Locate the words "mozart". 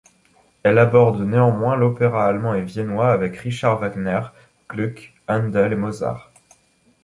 5.75-6.31